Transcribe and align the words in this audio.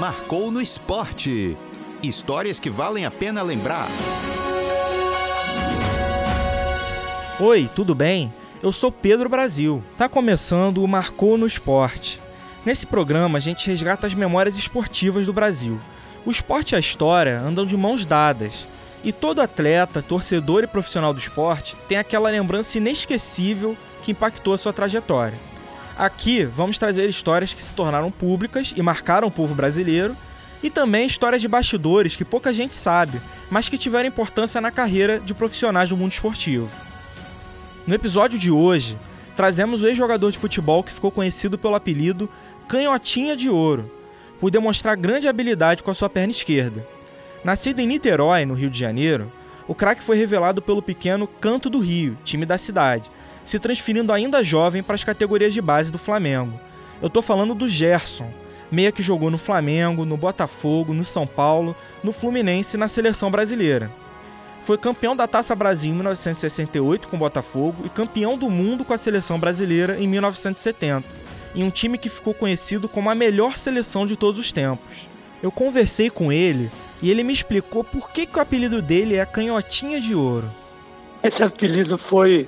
marcou 0.00 0.50
no 0.50 0.62
esporte. 0.62 1.58
Histórias 2.02 2.58
que 2.58 2.70
valem 2.70 3.04
a 3.04 3.10
pena 3.10 3.42
lembrar. 3.42 3.86
Oi, 7.38 7.68
tudo 7.76 7.94
bem? 7.94 8.32
Eu 8.62 8.72
sou 8.72 8.90
Pedro 8.90 9.28
Brasil. 9.28 9.84
Tá 9.98 10.08
começando 10.08 10.82
o 10.82 10.88
Marcou 10.88 11.36
no 11.36 11.46
Esporte. 11.46 12.18
Nesse 12.64 12.86
programa 12.86 13.36
a 13.36 13.40
gente 13.42 13.68
resgata 13.68 14.06
as 14.06 14.14
memórias 14.14 14.56
esportivas 14.56 15.26
do 15.26 15.34
Brasil. 15.34 15.78
O 16.24 16.30
esporte 16.30 16.72
e 16.72 16.76
a 16.76 16.80
história 16.80 17.38
andam 17.38 17.66
de 17.66 17.76
mãos 17.76 18.06
dadas. 18.06 18.66
E 19.04 19.12
todo 19.12 19.42
atleta, 19.42 20.00
torcedor 20.00 20.64
e 20.64 20.66
profissional 20.66 21.12
do 21.12 21.20
esporte 21.20 21.76
tem 21.86 21.98
aquela 21.98 22.30
lembrança 22.30 22.78
inesquecível 22.78 23.76
que 24.02 24.12
impactou 24.12 24.54
a 24.54 24.58
sua 24.58 24.72
trajetória. 24.72 25.49
Aqui 26.00 26.46
vamos 26.46 26.78
trazer 26.78 27.06
histórias 27.10 27.52
que 27.52 27.62
se 27.62 27.74
tornaram 27.74 28.10
públicas 28.10 28.72
e 28.74 28.80
marcaram 28.80 29.28
o 29.28 29.30
povo 29.30 29.54
brasileiro, 29.54 30.16
e 30.62 30.70
também 30.70 31.06
histórias 31.06 31.42
de 31.42 31.48
bastidores 31.48 32.16
que 32.16 32.24
pouca 32.24 32.54
gente 32.54 32.74
sabe, 32.74 33.20
mas 33.50 33.68
que 33.68 33.76
tiveram 33.76 34.08
importância 34.08 34.62
na 34.62 34.70
carreira 34.70 35.20
de 35.20 35.34
profissionais 35.34 35.90
do 35.90 35.98
mundo 35.98 36.12
esportivo. 36.12 36.70
No 37.86 37.94
episódio 37.94 38.38
de 38.38 38.50
hoje, 38.50 38.98
trazemos 39.36 39.82
o 39.82 39.88
ex-jogador 39.88 40.32
de 40.32 40.38
futebol 40.38 40.82
que 40.82 40.90
ficou 40.90 41.10
conhecido 41.10 41.58
pelo 41.58 41.74
apelido 41.74 42.30
Canhotinha 42.66 43.36
de 43.36 43.50
Ouro, 43.50 43.92
por 44.40 44.50
demonstrar 44.50 44.96
grande 44.96 45.28
habilidade 45.28 45.82
com 45.82 45.90
a 45.90 45.94
sua 45.94 46.08
perna 46.08 46.30
esquerda. 46.30 46.82
Nascido 47.44 47.78
em 47.80 47.86
Niterói, 47.86 48.46
no 48.46 48.54
Rio 48.54 48.70
de 48.70 48.78
Janeiro, 48.78 49.30
o 49.68 49.74
craque 49.74 50.02
foi 50.02 50.16
revelado 50.16 50.62
pelo 50.62 50.80
pequeno 50.80 51.26
Canto 51.26 51.68
do 51.68 51.78
Rio, 51.78 52.16
time 52.24 52.46
da 52.46 52.56
cidade, 52.56 53.10
se 53.50 53.58
transferindo 53.58 54.12
ainda 54.12 54.44
jovem 54.44 54.82
para 54.82 54.94
as 54.94 55.02
categorias 55.02 55.52
de 55.52 55.60
base 55.60 55.90
do 55.90 55.98
Flamengo. 55.98 56.58
Eu 57.02 57.08
estou 57.08 57.22
falando 57.22 57.54
do 57.54 57.68
Gerson, 57.68 58.30
meia 58.70 58.92
que 58.92 59.02
jogou 59.02 59.30
no 59.30 59.38
Flamengo, 59.38 60.04
no 60.04 60.16
Botafogo, 60.16 60.94
no 60.94 61.04
São 61.04 61.26
Paulo, 61.26 61.74
no 62.02 62.12
Fluminense 62.12 62.76
e 62.76 62.80
na 62.80 62.86
seleção 62.86 63.30
brasileira. 63.30 63.90
Foi 64.62 64.78
campeão 64.78 65.16
da 65.16 65.26
Taça 65.26 65.56
Brasil 65.56 65.90
em 65.90 65.94
1968 65.94 67.08
com 67.08 67.16
o 67.16 67.18
Botafogo 67.18 67.82
e 67.84 67.88
campeão 67.88 68.38
do 68.38 68.48
mundo 68.48 68.84
com 68.84 68.92
a 68.92 68.98
seleção 68.98 69.38
brasileira 69.40 69.98
em 69.98 70.06
1970, 70.06 71.08
em 71.54 71.64
um 71.64 71.70
time 71.70 71.98
que 71.98 72.08
ficou 72.08 72.32
conhecido 72.32 72.88
como 72.88 73.10
a 73.10 73.14
melhor 73.14 73.58
seleção 73.58 74.06
de 74.06 74.14
todos 74.14 74.38
os 74.38 74.52
tempos. 74.52 75.08
Eu 75.42 75.50
conversei 75.50 76.08
com 76.08 76.30
ele 76.30 76.70
e 77.02 77.10
ele 77.10 77.24
me 77.24 77.32
explicou 77.32 77.82
por 77.82 78.10
que, 78.12 78.26
que 78.26 78.38
o 78.38 78.42
apelido 78.42 78.80
dele 78.80 79.16
é 79.16 79.24
Canhotinha 79.24 80.00
de 80.00 80.14
Ouro. 80.14 80.48
Esse 81.24 81.42
apelido 81.42 81.98
foi 82.10 82.46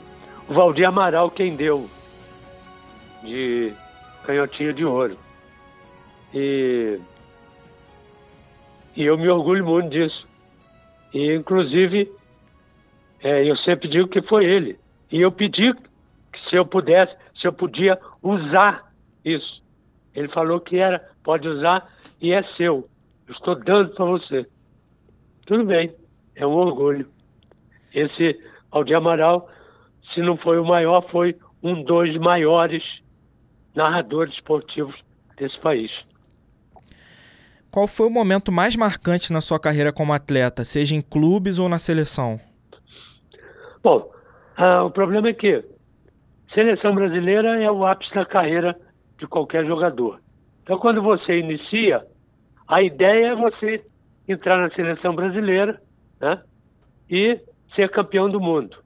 o 0.48 0.54
Valdir 0.54 0.86
Amaral 0.86 1.30
quem 1.30 1.56
deu 1.56 1.88
de 3.22 3.72
canhotinha 4.24 4.72
de 4.72 4.84
ouro. 4.84 5.16
E, 6.34 6.98
e 8.96 9.04
eu 9.04 9.16
me 9.18 9.28
orgulho 9.28 9.64
muito 9.64 9.90
disso. 9.90 10.26
E, 11.12 11.34
inclusive, 11.34 12.10
é, 13.22 13.48
eu 13.48 13.56
sempre 13.58 13.88
digo 13.88 14.08
que 14.08 14.22
foi 14.22 14.44
ele. 14.44 14.78
E 15.10 15.20
eu 15.20 15.30
pedi 15.30 15.72
que 15.74 16.50
se 16.50 16.56
eu 16.56 16.64
pudesse, 16.64 17.14
se 17.40 17.46
eu 17.46 17.52
podia 17.52 17.98
usar 18.22 18.90
isso. 19.24 19.62
Ele 20.14 20.28
falou 20.28 20.60
que 20.60 20.78
era, 20.78 20.98
pode 21.22 21.46
usar 21.46 21.88
e 22.20 22.32
é 22.32 22.42
seu. 22.56 22.88
Eu 23.26 23.34
estou 23.34 23.54
dando 23.54 23.94
para 23.94 24.04
você. 24.04 24.46
Tudo 25.46 25.64
bem, 25.64 25.94
é 26.34 26.46
um 26.46 26.52
orgulho. 26.52 27.06
Esse 27.94 28.38
Aldir 28.70 28.96
Amaral 28.96 29.48
se 30.12 30.20
não 30.20 30.36
foi 30.36 30.58
o 30.58 30.64
maior, 30.64 31.02
foi 31.10 31.36
um 31.62 31.82
dos 31.82 32.16
maiores 32.18 32.82
narradores 33.74 34.34
esportivos 34.34 34.94
desse 35.36 35.58
país. 35.60 35.90
Qual 37.70 37.86
foi 37.86 38.06
o 38.06 38.10
momento 38.10 38.52
mais 38.52 38.76
marcante 38.76 39.32
na 39.32 39.40
sua 39.40 39.58
carreira 39.58 39.92
como 39.92 40.12
atleta, 40.12 40.64
seja 40.64 40.94
em 40.94 41.00
clubes 41.00 41.58
ou 41.58 41.68
na 41.68 41.78
seleção? 41.78 42.38
Bom, 43.82 44.10
ah, 44.56 44.84
o 44.84 44.90
problema 44.90 45.28
é 45.28 45.32
que 45.32 45.64
seleção 46.52 46.94
brasileira 46.94 47.62
é 47.62 47.70
o 47.70 47.86
ápice 47.86 48.12
da 48.14 48.26
carreira 48.26 48.78
de 49.18 49.26
qualquer 49.26 49.64
jogador. 49.64 50.20
Então, 50.62 50.78
quando 50.78 51.02
você 51.02 51.38
inicia, 51.38 52.04
a 52.68 52.82
ideia 52.82 53.28
é 53.28 53.34
você 53.34 53.82
entrar 54.28 54.58
na 54.58 54.70
seleção 54.74 55.14
brasileira 55.14 55.80
né, 56.20 56.40
e 57.10 57.40
ser 57.74 57.90
campeão 57.90 58.30
do 58.30 58.40
mundo. 58.40 58.76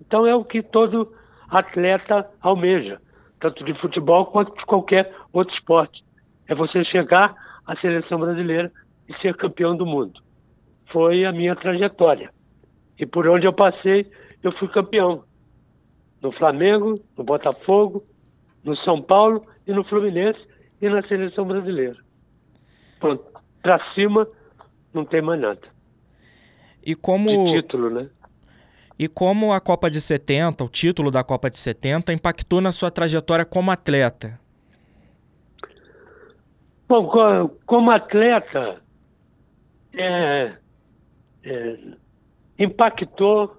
Então 0.00 0.26
é 0.26 0.34
o 0.34 0.44
que 0.44 0.62
todo 0.62 1.12
atleta 1.48 2.28
almeja, 2.40 3.00
tanto 3.40 3.64
de 3.64 3.74
futebol 3.74 4.26
quanto 4.26 4.54
de 4.56 4.64
qualquer 4.64 5.12
outro 5.32 5.54
esporte. 5.54 6.04
É 6.46 6.54
você 6.54 6.84
chegar 6.84 7.34
à 7.66 7.76
seleção 7.76 8.18
brasileira 8.18 8.72
e 9.08 9.14
ser 9.20 9.34
campeão 9.36 9.76
do 9.76 9.86
mundo. 9.86 10.20
Foi 10.92 11.24
a 11.24 11.32
minha 11.32 11.54
trajetória. 11.54 12.30
E 12.98 13.06
por 13.06 13.28
onde 13.28 13.46
eu 13.46 13.52
passei, 13.52 14.10
eu 14.42 14.52
fui 14.52 14.68
campeão. 14.68 15.24
No 16.20 16.32
Flamengo, 16.32 17.00
no 17.16 17.24
Botafogo, 17.24 18.02
no 18.64 18.76
São 18.78 19.00
Paulo 19.00 19.46
e 19.66 19.72
no 19.72 19.84
Fluminense 19.84 20.40
e 20.80 20.88
na 20.88 21.02
seleção 21.02 21.44
brasileira. 21.44 21.96
Pronto, 22.98 23.24
para 23.62 23.78
cima 23.94 24.26
não 24.92 25.04
tem 25.04 25.22
mais 25.22 25.40
nada. 25.40 25.60
E 26.84 26.94
como 26.94 27.28
de 27.28 27.60
título, 27.60 27.90
né? 27.90 28.08
E 28.98 29.06
como 29.06 29.52
a 29.52 29.60
Copa 29.60 29.88
de 29.88 30.00
70, 30.00 30.64
o 30.64 30.68
título 30.68 31.10
da 31.10 31.22
Copa 31.22 31.48
de 31.48 31.58
70, 31.58 32.12
impactou 32.12 32.60
na 32.60 32.72
sua 32.72 32.90
trajetória 32.90 33.44
como 33.44 33.70
atleta? 33.70 34.40
Bom, 36.88 37.48
como 37.64 37.90
atleta, 37.90 38.82
é, 39.94 40.52
é, 41.44 41.78
impactou 42.58 43.56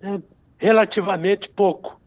é, 0.00 0.20
relativamente 0.58 1.48
pouco, 1.50 2.00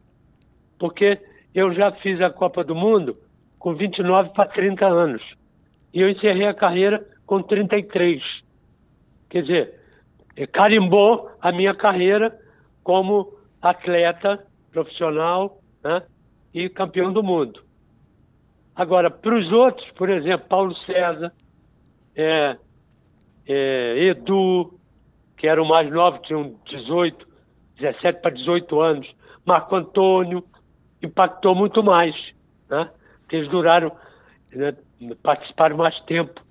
porque 0.79 1.19
eu 1.53 1.73
já 1.73 1.91
fiz 1.93 2.21
a 2.21 2.29
Copa 2.29 2.63
do 2.63 2.75
Mundo 2.75 3.17
com 3.59 3.75
29 3.75 4.29
para 4.29 4.49
30 4.49 4.85
anos 4.85 5.21
e 5.93 6.01
eu 6.01 6.09
encerrei 6.09 6.45
a 6.45 6.53
carreira 6.53 7.03
com 7.25 7.41
33. 7.41 8.21
Quer 9.29 9.41
dizer, 9.41 9.73
carimbou 10.45 11.31
a 11.41 11.51
minha 11.51 11.73
carreira 11.73 12.37
como 12.83 13.33
atleta 13.61 14.45
profissional 14.71 15.59
né, 15.83 16.03
e 16.53 16.69
campeão 16.69 17.11
do 17.11 17.23
mundo. 17.23 17.63
Agora, 18.75 19.09
para 19.09 19.35
os 19.35 19.51
outros, 19.51 19.89
por 19.91 20.09
exemplo, 20.09 20.47
Paulo 20.47 20.75
César, 20.85 21.33
é, 22.15 22.55
é, 23.47 24.03
Edu, 24.05 24.79
que 25.35 25.47
eram 25.47 25.65
mais 25.65 25.91
novos, 25.91 26.21
tinham 26.27 26.55
18, 26.65 27.27
17 27.79 28.21
para 28.21 28.31
18 28.31 28.79
anos, 28.79 29.15
Marco 29.43 29.75
Antônio, 29.75 30.43
impactou 31.01 31.55
muito 31.55 31.81
mais, 31.81 32.15
né? 32.69 32.89
Porque 33.21 33.37
eles 33.37 33.49
duraram, 33.49 33.91
né, 34.53 34.75
participaram 35.23 35.77
mais 35.77 35.99
tempo 36.01 36.41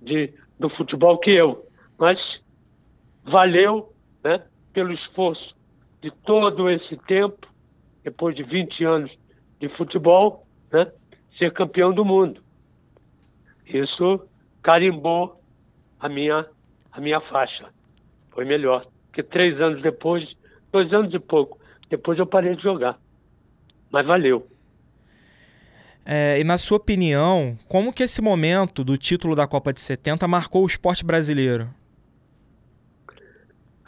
de, 0.00 0.32
do 0.58 0.70
futebol 0.70 1.18
que 1.18 1.30
eu. 1.30 1.66
Mas 1.98 2.18
valeu 3.26 3.92
né, 4.24 4.42
pelo 4.72 4.92
esforço 4.92 5.54
de 6.00 6.10
todo 6.24 6.70
esse 6.70 6.96
tempo, 7.06 7.46
depois 8.04 8.36
de 8.36 8.42
20 8.42 8.84
anos 8.84 9.18
de 9.60 9.68
futebol, 9.70 10.46
né, 10.72 10.90
ser 11.38 11.52
campeão 11.52 11.92
do 11.92 12.04
mundo. 12.04 12.40
Isso 13.66 14.26
carimbou 14.62 15.40
a 15.98 16.08
minha, 16.08 16.46
a 16.92 17.00
minha 17.00 17.20
faixa. 17.20 17.68
Foi 18.30 18.44
melhor. 18.44 18.86
Porque 19.06 19.22
três 19.22 19.60
anos 19.60 19.82
depois, 19.82 20.24
dois 20.70 20.92
anos 20.92 21.12
e 21.12 21.18
pouco, 21.18 21.58
depois 21.90 22.18
eu 22.18 22.26
parei 22.26 22.54
de 22.54 22.62
jogar. 22.62 22.98
Mas 23.90 24.06
valeu. 24.06 24.46
É, 26.04 26.38
e 26.38 26.44
na 26.44 26.56
sua 26.56 26.76
opinião, 26.76 27.56
como 27.66 27.92
que 27.92 28.04
esse 28.04 28.22
momento 28.22 28.84
do 28.84 28.96
título 28.96 29.34
da 29.34 29.46
Copa 29.48 29.72
de 29.72 29.80
70 29.80 30.28
marcou 30.28 30.62
o 30.62 30.66
esporte 30.66 31.04
brasileiro? 31.04 31.68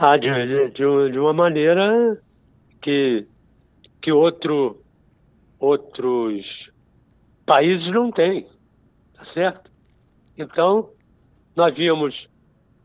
Ah, 0.01 0.17
de, 0.17 0.29
de, 0.29 1.11
de 1.11 1.19
uma 1.19 1.33
maneira 1.33 2.17
que, 2.81 3.27
que 4.01 4.13
outro, 4.13 4.81
outros 5.59 6.47
países 7.45 7.85
não 7.91 8.13
têm, 8.13 8.47
tá 9.17 9.25
certo? 9.35 9.69
Então, 10.39 10.91
nós 11.57 11.75
víamos, 11.75 12.15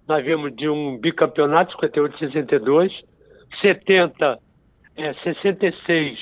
nós 0.08 0.26
víamos 0.26 0.56
de 0.56 0.68
um 0.68 0.98
bicampeonato, 0.98 1.74
58 1.74 2.18
62, 2.18 2.92
70, 3.62 4.40
é, 4.96 5.14
66 5.14 6.18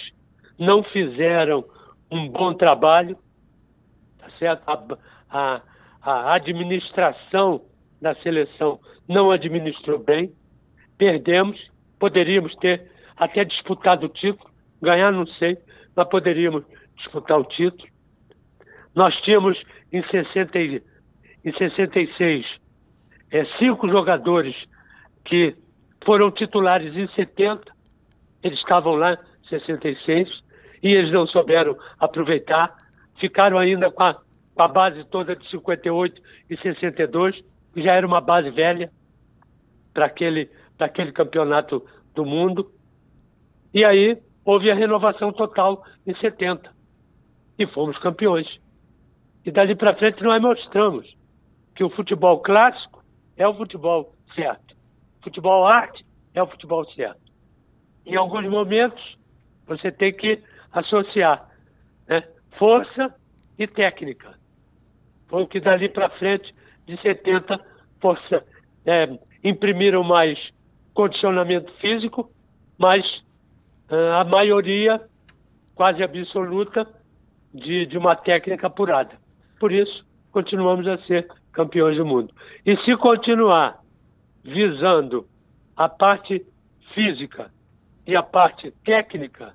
não 0.59 0.83
fizeram 0.83 1.63
um 2.11 2.27
bom 2.27 2.53
trabalho, 2.53 3.17
tá 4.19 4.29
certo? 4.37 4.63
A, 4.67 4.81
a, 5.29 5.61
a 6.01 6.33
administração 6.33 7.61
da 8.01 8.13
seleção 8.15 8.77
não 9.07 9.31
administrou 9.31 9.97
bem 9.97 10.35
perdemos, 11.01 11.59
poderíamos 11.99 12.55
ter 12.57 12.91
até 13.17 13.43
disputado 13.43 14.05
o 14.05 14.09
título, 14.09 14.47
ganhar 14.79 15.11
não 15.11 15.25
sei, 15.25 15.57
mas 15.95 16.07
poderíamos 16.07 16.63
disputar 16.95 17.39
o 17.39 17.43
título. 17.43 17.89
Nós 18.93 19.15
tínhamos 19.21 19.59
em 19.91 20.03
60 20.03 20.59
em 20.59 21.51
66, 21.57 22.45
é, 23.31 23.45
cinco 23.57 23.89
jogadores 23.89 24.55
que 25.25 25.55
foram 26.05 26.29
titulares 26.29 26.95
em 26.95 27.07
70, 27.15 27.63
eles 28.43 28.59
estavam 28.59 28.93
lá 28.93 29.13
em 29.13 29.49
66 29.49 30.29
e 30.83 30.89
eles 30.89 31.11
não 31.11 31.25
souberam 31.25 31.75
aproveitar, 31.99 32.75
ficaram 33.19 33.57
ainda 33.57 33.89
com 33.89 34.03
a, 34.03 34.13
com 34.53 34.61
a 34.61 34.67
base 34.67 35.03
toda 35.05 35.35
de 35.35 35.49
58 35.49 36.21
e 36.47 36.57
62, 36.57 37.43
que 37.73 37.81
já 37.81 37.93
era 37.95 38.05
uma 38.05 38.21
base 38.21 38.51
velha 38.51 38.91
para 39.95 40.05
aquele, 40.05 40.49
aquele 40.85 41.11
campeonato 41.11 41.85
do 42.13 42.25
mundo. 42.25 42.71
E 43.73 43.85
aí 43.85 44.17
houve 44.43 44.69
a 44.71 44.75
renovação 44.75 45.31
total 45.31 45.83
em 46.05 46.15
70 46.15 46.71
e 47.57 47.67
fomos 47.67 47.97
campeões. 47.99 48.47
E 49.45 49.51
dali 49.51 49.75
para 49.75 49.95
frente 49.95 50.21
nós 50.23 50.41
mostramos 50.41 51.15
que 51.75 51.83
o 51.83 51.89
futebol 51.89 52.39
clássico 52.39 53.03
é 53.37 53.47
o 53.47 53.55
futebol 53.55 54.13
certo. 54.35 54.75
Futebol 55.23 55.65
arte 55.65 56.05
é 56.33 56.41
o 56.41 56.47
futebol 56.47 56.85
certo. 56.91 57.21
Em 58.05 58.15
alguns 58.15 58.47
momentos, 58.49 59.17
você 59.67 59.91
tem 59.91 60.13
que 60.13 60.41
associar 60.71 61.47
né, 62.07 62.23
força 62.57 63.13
e 63.57 63.67
técnica. 63.67 64.35
Foi 65.27 65.43
o 65.43 65.47
que 65.47 65.59
dali 65.59 65.87
para 65.87 66.09
frente, 66.09 66.53
de 66.85 66.99
70, 67.01 67.59
força, 67.99 68.43
é, 68.85 69.17
imprimiram 69.43 70.03
mais 70.03 70.37
condicionamento 70.93 71.71
físico, 71.73 72.29
mas 72.77 73.05
uh, 73.89 74.13
a 74.19 74.23
maioria, 74.23 75.01
quase 75.75 76.03
absoluta, 76.03 76.87
de, 77.53 77.85
de 77.85 77.97
uma 77.97 78.15
técnica 78.15 78.67
apurada. 78.67 79.11
Por 79.59 79.71
isso, 79.71 80.05
continuamos 80.31 80.87
a 80.87 80.97
ser 80.99 81.27
campeões 81.51 81.97
do 81.97 82.05
mundo. 82.05 82.33
E 82.65 82.75
se 82.77 82.95
continuar 82.97 83.79
visando 84.43 85.27
a 85.75 85.87
parte 85.89 86.45
física 86.93 87.51
e 88.07 88.15
a 88.15 88.23
parte 88.23 88.71
técnica, 88.83 89.53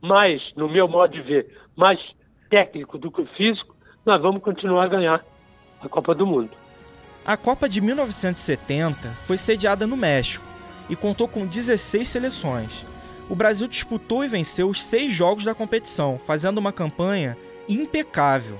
mais, 0.00 0.42
no 0.56 0.68
meu 0.68 0.88
modo 0.88 1.12
de 1.12 1.20
ver, 1.20 1.58
mais 1.76 2.00
técnico 2.48 2.98
do 2.98 3.10
que 3.10 3.24
físico, 3.36 3.76
nós 4.04 4.20
vamos 4.20 4.42
continuar 4.42 4.84
a 4.84 4.88
ganhar 4.88 5.24
a 5.82 5.88
Copa 5.88 6.14
do 6.14 6.26
Mundo. 6.26 6.59
A 7.24 7.36
Copa 7.36 7.68
de 7.68 7.82
1970 7.82 9.10
foi 9.26 9.36
sediada 9.36 9.86
no 9.86 9.96
México 9.96 10.44
e 10.88 10.96
contou 10.96 11.28
com 11.28 11.46
16 11.46 12.08
seleções. 12.08 12.70
O 13.28 13.34
Brasil 13.34 13.68
disputou 13.68 14.24
e 14.24 14.28
venceu 14.28 14.68
os 14.68 14.82
seis 14.82 15.12
jogos 15.12 15.44
da 15.44 15.54
competição, 15.54 16.18
fazendo 16.26 16.58
uma 16.58 16.72
campanha 16.72 17.36
impecável. 17.68 18.58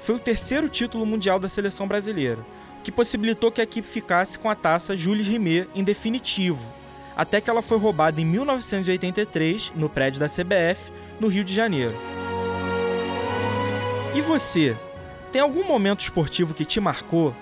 Foi 0.00 0.16
o 0.16 0.20
terceiro 0.20 0.68
título 0.68 1.06
mundial 1.06 1.38
da 1.38 1.48
seleção 1.48 1.86
brasileira, 1.86 2.44
que 2.82 2.90
possibilitou 2.90 3.52
que 3.52 3.60
a 3.60 3.64
equipe 3.64 3.86
ficasse 3.86 4.36
com 4.36 4.50
a 4.50 4.54
taça 4.56 4.96
Jules 4.96 5.28
Rimet 5.28 5.68
em 5.74 5.84
definitivo, 5.84 6.66
até 7.16 7.40
que 7.40 7.48
ela 7.48 7.62
foi 7.62 7.78
roubada 7.78 8.20
em 8.20 8.24
1983 8.24 9.72
no 9.76 9.88
prédio 9.88 10.20
da 10.20 10.28
CBF, 10.28 10.92
no 11.20 11.28
Rio 11.28 11.44
de 11.44 11.54
Janeiro. 11.54 11.96
E 14.14 14.20
você, 14.20 14.76
tem 15.30 15.40
algum 15.40 15.64
momento 15.64 16.00
esportivo 16.00 16.52
que 16.52 16.64
te 16.64 16.80
marcou? 16.80 17.34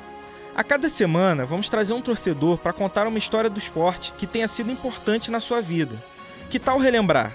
A 0.57 0.63
cada 0.63 0.89
semana 0.89 1.45
vamos 1.45 1.69
trazer 1.69 1.95
um 1.95 2.01
torcedor 2.01 2.59
para 2.59 2.73
contar 2.73 3.09
uma 3.09 3.19
história 3.19 3.51
do 3.51 3.59
esporte 3.59 4.13
que 4.17 4.25
tenha 4.25 4.47
sido 4.47 4.71
importante 4.71 5.29
na 5.29 5.41
sua 5.41 5.61
vida. 5.61 5.97
Que 6.49 6.61
tal 6.61 6.79
relembrar? 6.79 7.33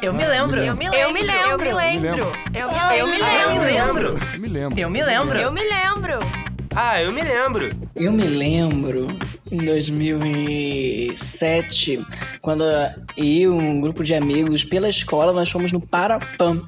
Eu 0.00 0.14
me 0.14 0.26
lembro. 0.26 0.62
Eu 0.62 0.74
me 0.74 0.88
lembro. 0.88 0.98
Eu 0.98 1.12
me 1.12 1.22
lembro. 1.22 1.50
Eu 1.50 1.58
me 1.60 1.74
lembro. 1.74 2.26
Eu 2.54 2.68
me 3.06 3.18
lembro. 3.18 4.16
Eu 4.32 4.40
me 4.40 4.48
lembro. 4.48 4.78
Eu 4.78 4.88
me 4.90 5.02
lembro. 5.02 5.38
Eu 5.38 5.52
me 5.52 5.62
lembro. 5.62 6.18
Ah, 6.74 7.02
eu 7.02 7.12
me 7.12 7.20
lembro. 7.22 7.68
Eu 7.94 8.12
me 8.12 8.24
lembro 8.24 9.08
em 9.50 9.58
2007, 9.58 12.02
quando 12.40 12.64
eu 12.64 12.90
e 13.16 13.46
um 13.48 13.80
grupo 13.80 14.02
de 14.02 14.14
amigos 14.14 14.64
pela 14.64 14.88
escola 14.88 15.34
nós 15.34 15.50
fomos 15.50 15.70
no 15.72 15.80
Parapam. 15.80 16.66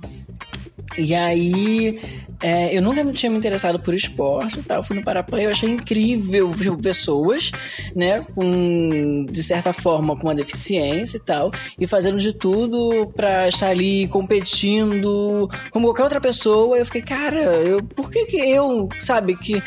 E 0.99 1.15
aí 1.15 2.01
é, 2.41 2.77
eu 2.77 2.81
nunca 2.81 3.05
tinha 3.13 3.31
me 3.31 3.37
interessado 3.37 3.79
por 3.79 3.95
esporte 3.95 4.63
tal. 4.63 4.83
Fui 4.83 4.97
no 4.97 5.03
Parapan 5.03 5.41
e 5.41 5.45
eu 5.45 5.51
achei 5.51 5.69
incrível 5.69 6.53
tipo, 6.55 6.77
pessoas, 6.79 7.51
né, 7.95 8.25
com, 8.35 9.27
de 9.31 9.43
certa 9.43 9.73
forma, 9.73 10.17
com 10.17 10.23
uma 10.23 10.35
deficiência 10.35 11.19
e 11.19 11.21
tal, 11.21 11.51
e 11.79 11.87
fazendo 11.87 12.19
de 12.19 12.33
tudo 12.33 13.11
pra 13.15 13.49
estar 13.49 13.69
ali 13.69 14.09
competindo 14.09 15.49
como 15.71 15.89
qualquer 15.89 16.05
outra 16.05 16.21
pessoa. 16.21 16.79
Eu 16.79 16.87
fiquei, 16.87 17.03
cara, 17.03 17.41
eu, 17.41 17.83
por 17.83 18.11
que, 18.11 18.25
que 18.27 18.37
eu, 18.37 18.89
sabe, 18.99 19.37
que 19.37 19.63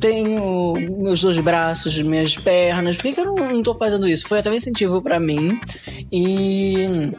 tenho 0.00 0.74
meus 0.98 1.22
dois 1.22 1.38
braços, 1.38 1.98
minhas 1.98 2.36
pernas, 2.36 2.96
por 2.96 3.02
que, 3.04 3.12
que 3.12 3.20
eu 3.20 3.26
não, 3.26 3.34
não 3.34 3.62
tô 3.62 3.74
fazendo 3.74 4.08
isso? 4.08 4.26
Foi 4.26 4.38
até 4.38 4.50
um 4.50 4.54
incentivo 4.54 5.00
para 5.02 5.18
mim 5.18 5.58
e 6.12 7.10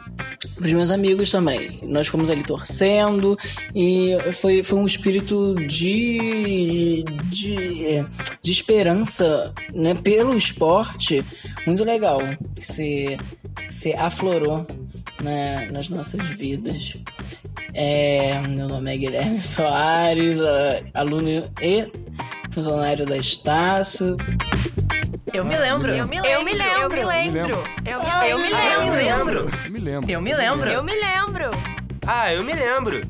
pros 0.56 0.72
meus 0.72 0.90
amigos 0.90 1.30
também. 1.30 1.80
Nós 1.82 2.06
fomos 2.06 2.30
ali 2.30 2.42
torcendo 2.42 3.38
e 3.74 4.16
foi, 4.40 4.62
foi 4.62 4.78
um 4.78 4.84
espírito 4.96 5.54
de, 5.54 7.04
de, 7.24 8.04
de 8.42 8.50
esperança 8.50 9.52
né, 9.74 9.94
pelo 9.94 10.34
esporte 10.34 11.24
muito 11.66 11.84
legal 11.84 12.18
que 12.54 12.62
se, 12.64 13.18
se 13.68 13.92
aflorou 13.94 14.66
né, 15.22 15.68
nas 15.70 15.88
nossas 15.88 16.26
vidas. 16.26 16.96
É, 17.74 18.40
meu 18.48 18.68
nome 18.68 18.94
é 18.94 18.96
Guilherme 18.96 19.40
Soares, 19.40 20.40
aluno 20.94 21.28
e 21.60 21.86
funcionário 22.50 23.04
da 23.04 23.18
Estácio. 23.18 24.16
Eu 25.32 25.44
me 25.44 25.56
lembro. 25.58 25.94
Eu 25.94 26.06
me 26.06 26.16
lembro. 26.16 26.30
Eu 26.30 26.42
me 26.42 26.54
lembro. 26.54 26.80
Eu 26.80 26.88
me 26.88 27.04
lembro. 27.04 27.64
Eu 28.26 28.38
me 28.38 28.48
lembro. 28.48 29.50
Eu 29.60 29.70
me 29.70 29.80
lembro. 29.80 30.10
Eu 30.10 30.22
me 30.22 30.34
lembro. 30.34 30.70
Eu 30.70 30.82
me 30.82 30.94
lembro. 30.94 31.50
Ah, 32.06 32.32
eu 32.32 32.42
me 32.42 32.54
lembro. 32.54 33.00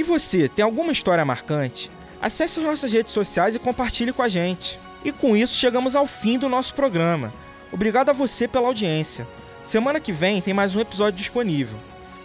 E 0.00 0.02
você, 0.02 0.48
tem 0.48 0.64
alguma 0.64 0.92
história 0.92 1.22
marcante? 1.26 1.90
Acesse 2.22 2.58
as 2.58 2.64
nossas 2.64 2.90
redes 2.90 3.12
sociais 3.12 3.54
e 3.54 3.58
compartilhe 3.58 4.14
com 4.14 4.22
a 4.22 4.28
gente. 4.30 4.78
E 5.04 5.12
com 5.12 5.36
isso 5.36 5.58
chegamos 5.58 5.94
ao 5.94 6.06
fim 6.06 6.38
do 6.38 6.48
nosso 6.48 6.72
programa. 6.72 7.30
Obrigado 7.70 8.08
a 8.08 8.14
você 8.14 8.48
pela 8.48 8.66
audiência. 8.66 9.28
Semana 9.62 10.00
que 10.00 10.10
vem 10.10 10.40
tem 10.40 10.54
mais 10.54 10.74
um 10.74 10.80
episódio 10.80 11.18
disponível. 11.18 11.76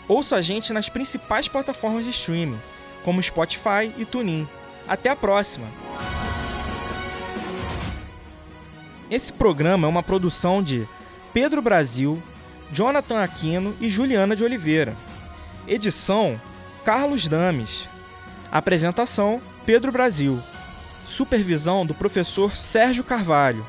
Ouça 0.08 0.38
a 0.38 0.42
gente 0.42 0.72
nas 0.72 0.88
principais 0.88 1.50
plataformas 1.50 2.06
de 2.06 2.12
streaming, 2.12 2.58
como 3.04 3.22
Spotify 3.22 3.92
e 3.98 4.06
TuneIn. 4.06 4.48
Até 4.88 5.10
a 5.10 5.16
próxima! 5.18 5.68
Esse 9.12 9.34
programa 9.34 9.86
é 9.86 9.90
uma 9.90 10.02
produção 10.02 10.64
de 10.64 10.88
Pedro 11.34 11.62
Brasil, 11.62 12.24
Jonathan 12.72 13.22
Aquino 13.22 13.76
e 13.82 13.90
Juliana 13.90 14.34
de 14.34 14.46
Oliveira. 14.46 14.96
Edição 15.68 16.40
Carlos 16.86 17.28
Dames. 17.28 17.90
Apresentação: 18.52 19.42
Pedro 19.66 19.92
Brasil. 19.92 20.40
Supervisão 21.04 21.84
do 21.84 21.96
professor 21.96 22.56
Sérgio 22.56 23.04
Carvalho. 23.04 23.66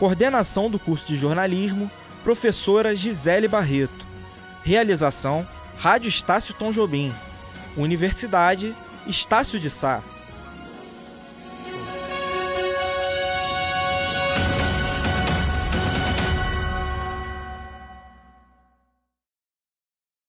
Coordenação 0.00 0.68
do 0.68 0.76
curso 0.76 1.06
de 1.06 1.14
jornalismo: 1.14 1.88
professora 2.24 2.96
Gisele 2.96 3.46
Barreto. 3.46 4.04
Realização: 4.64 5.46
Rádio 5.78 6.08
Estácio 6.08 6.52
Tom 6.52 6.72
Jobim. 6.72 7.14
Universidade 7.76 8.74
Estácio 9.06 9.60
de 9.60 9.70
Sá. 9.70 10.02